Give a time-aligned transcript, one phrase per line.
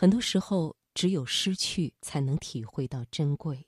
[0.00, 3.66] 很多时候，只有失去，才能体会到珍贵。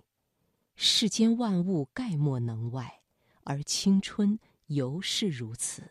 [0.76, 3.00] 世间万物概莫能外，
[3.42, 5.90] 而青春尤是如此。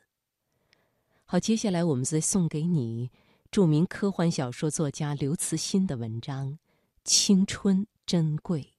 [1.26, 3.12] 好，接下来我们再送给你
[3.52, 6.54] 著名科幻小说作家刘慈欣的文章
[7.04, 8.76] 《青春珍贵》。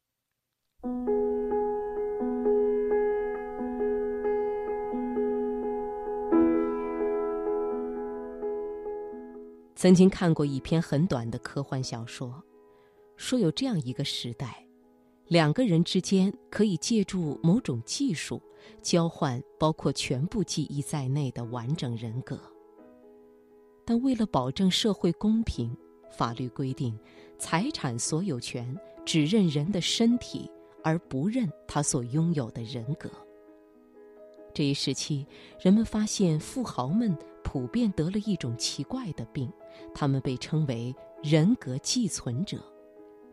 [9.81, 12.31] 曾经看过一篇很短的科幻小说，
[13.17, 14.63] 说有这样一个时代，
[15.27, 18.43] 两个人之间可以借助某种技术
[18.83, 22.39] 交换包括全部记忆在内的完整人格。
[23.87, 25.75] 但为了保证社会公平，
[26.13, 26.95] 法律规定，
[27.39, 30.47] 财产所有权只认人的身体，
[30.85, 33.09] 而不认他所拥有的人格。
[34.53, 35.27] 这一时期，
[35.59, 39.51] 人们发现富豪们普遍得了一种奇怪的病。
[39.95, 42.63] 他们被称为人格寄存者，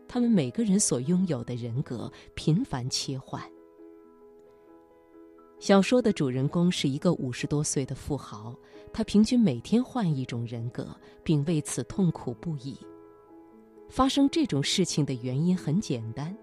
[0.06, 3.42] 他们每个人所拥有的人格频繁切换。
[5.58, 8.54] 小说的主人公是一个五十多岁的富豪，
[8.92, 12.78] 他平均每天换一种人格，并为此痛苦不已。
[13.88, 16.34] 发生这种事情的原因很简单：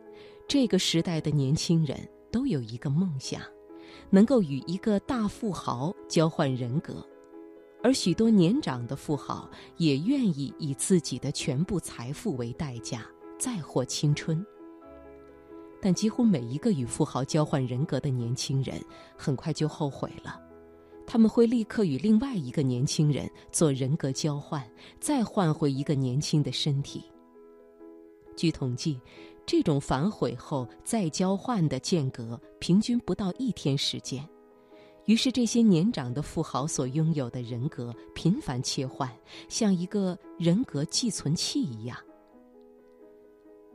[0.48, 1.98] 这个时代的年轻人
[2.32, 3.42] 都有一个梦想，
[4.10, 7.06] 能够与一个大富豪交换人格。
[7.86, 9.48] 而许多年长的富豪
[9.78, 13.06] 也愿意以自己的全部财富为代价
[13.38, 14.44] 再获青春，
[15.80, 18.84] 但几乎每一个与富豪交换人格的年轻人
[19.16, 20.42] 很快就后悔了，
[21.06, 24.68] 他们会立刻与另外一个年轻人做人格交换，
[25.00, 27.04] 再换回一个年轻的身体。
[28.36, 29.00] 据统计，
[29.46, 34.28] 这种反悔后再交换的间隔平均不到一天时间。
[35.06, 39.12] 于是，这些年长的富豪所拥有的人格频繁切换，
[39.48, 41.96] 像一个人格寄存器一样。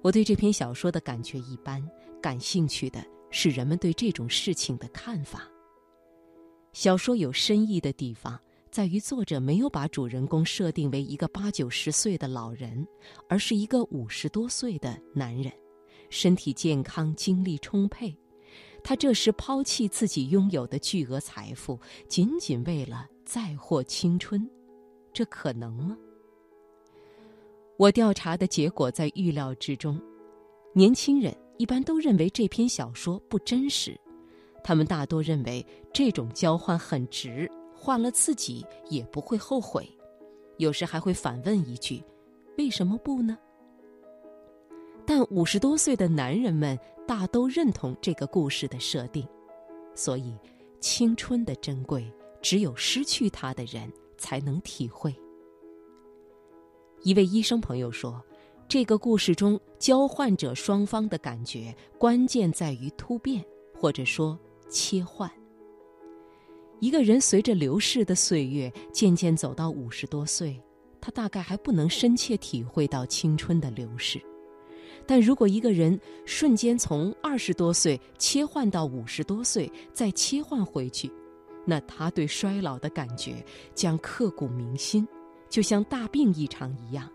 [0.02, 1.80] 我对这篇小说的感觉一般，
[2.20, 5.48] 感兴趣的是人们对这种事情的看法。
[6.72, 8.36] 小说有深意的地方
[8.70, 12.84] 在于，作者没有把主人公设定为一个八九十岁的老人，
[13.28, 15.52] 而是一个五十多岁的男人，
[16.08, 18.16] 身体健康，精力充沛。
[18.82, 24.48] 他这时抛弃自己拥有的巨额财富，仅仅为了再获青春，
[25.12, 25.96] 这可能吗？
[27.76, 30.00] 我调查的结果在预料之中。
[30.72, 33.98] 年轻人一般都认为这篇小说不真实，
[34.62, 39.88] 他们大多认为这种交换很值，换了自己也不会后悔，
[40.58, 42.02] 有时还会反问一句
[42.56, 43.36] ：“为什么不呢？”
[45.04, 46.78] 但五十多岁的男人们
[47.10, 49.26] 大都认同这个故事的设定，
[49.96, 50.32] 所以
[50.78, 52.08] 青春的珍贵
[52.40, 55.12] 只有失去它的人才能体会。
[57.02, 58.24] 一位医生朋友说，
[58.68, 63.44] 这个故事中交换者双方的感觉关键在于突变，
[63.74, 64.38] 或者说
[64.68, 65.28] 切换。
[66.78, 70.62] 一个人随着流逝的岁月渐渐走到五十多岁，
[71.00, 74.22] 他大概还不能深切体会到青春的流逝。
[75.10, 81.10] 但如果一个人瞬间从二十多岁切换到五十多岁，再切换回去，
[81.66, 83.44] 那他对衰老的感觉
[83.74, 85.04] 将刻骨铭心，
[85.48, 87.10] 就像大病一场一样。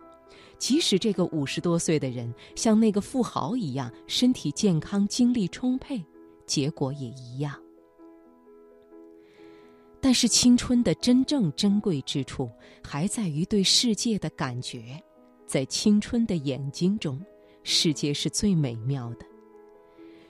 [0.57, 6.03] 即使这个五十多岁的人像那个富豪一样身体健康、精力充沛，
[6.45, 7.57] 结果也一样。
[10.01, 12.50] 但是青春的真正珍贵之处，
[12.83, 15.01] 还在于对世界的感觉，
[15.47, 17.17] 在青春的眼睛中。
[17.66, 19.26] 世界是最美妙的。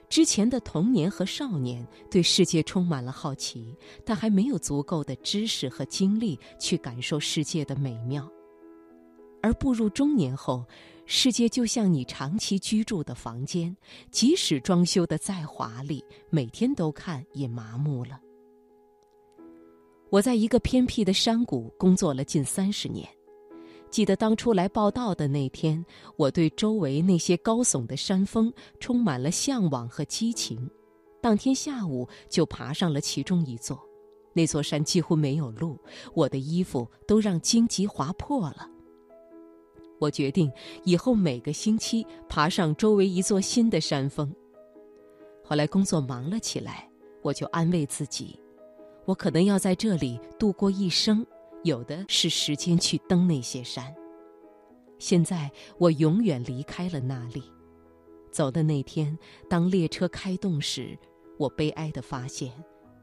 [0.08, 8.26] 之前的童年和少年对世界充满了好奇，但还没有足够的知识和精力去感受世界的美妙。
[9.42, 10.64] 而步入中年后，
[11.04, 13.76] 世界就像你长期居住的房间，
[14.10, 18.20] 即使装修的再华丽，每天都看也麻木了。
[20.08, 23.06] 我在一个偏僻的山谷工作了近三十年。
[23.96, 25.82] 记得当初来报道的那天，
[26.16, 30.70] 我对周围那些高耸的山峰充满了向往和激情。
[31.18, 33.82] 当天下午就爬上了其中一座，
[34.34, 35.78] 那座山几乎没有路，
[36.12, 38.68] 我的衣服都让荆棘划破了。
[39.98, 40.52] 我决定
[40.84, 44.30] 以后每个星期爬上周围一座新的山峰。
[45.42, 46.86] 后来工作忙了起来，
[47.22, 48.38] 我就安慰自己，
[49.06, 51.26] 我可能要在这里度过一生。
[51.66, 53.92] 有的是时间去登那些山。
[54.98, 57.42] 现在我永远离开了那里。
[58.30, 59.18] 走的那天，
[59.48, 60.96] 当列车开动时，
[61.38, 62.52] 我悲哀地发现，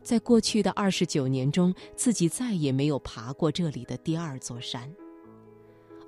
[0.02, 4.90] 在过去的二十九年中，自己再也没有爬过这里的第二座山。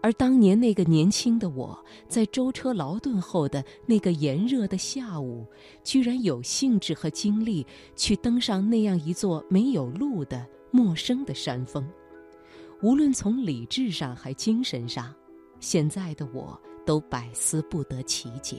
[0.02, 1.78] 而当年那个年轻的我，
[2.08, 5.46] 在舟车劳顿后的那个炎热的下午，
[5.84, 7.66] 居然有兴致和精力
[7.98, 11.86] 去登上那样一座没有路的陌生的山峰。
[12.82, 15.14] 无论从理智上还精神上，
[15.60, 18.58] 现在的我都百思不得其解。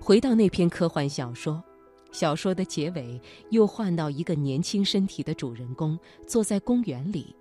[0.00, 1.62] 回到那篇科幻小说，
[2.10, 3.20] 小说的结尾
[3.50, 7.34] 又换到一个年轻身体的主人公坐在公园里。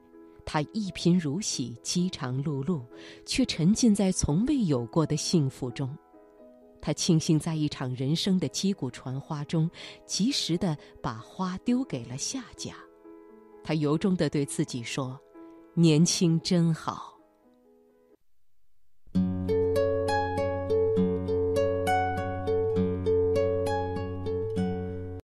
[0.45, 2.81] 他一贫如洗，饥肠辘辘，
[3.25, 5.89] 却沉浸在从未有过的幸福中。
[6.81, 9.71] 他庆幸在一场人生的击鼓传花中，
[10.05, 12.75] 及时的把花丢给了下家。
[13.63, 15.19] 他由衷地对自己说
[15.73, 17.11] ：“年轻真好。”